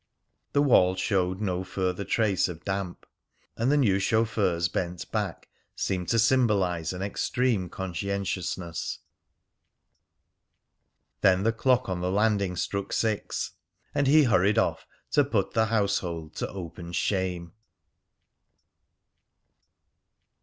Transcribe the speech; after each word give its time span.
The 0.53 0.63
wall 0.63 0.95
showed 0.95 1.41
no 1.41 1.63
further 1.63 2.03
trace 2.03 2.47
of 2.47 2.65
damp, 2.65 3.05
and 3.55 3.71
the 3.71 3.77
new 3.77 3.99
chauffeur's 3.99 4.67
bent 4.67 5.11
back 5.11 5.47
seemed 5.75 6.07
to 6.09 6.17
symbolise 6.17 6.91
an 6.91 7.03
extreme 7.03 7.69
conscientiousness. 7.69 8.97
Then 11.21 11.43
the 11.43 11.53
clock 11.53 11.87
on 11.87 12.01
the 12.01 12.09
landing 12.09 12.55
struck 12.55 12.93
six, 12.93 13.51
and 13.93 14.07
he 14.07 14.23
hurried 14.23 14.57
off 14.57 14.87
to 15.11 15.23
put 15.23 15.51
the 15.51 15.67
household 15.67 16.33
to 16.37 16.47
open 16.47 16.93
shame. 16.93 17.53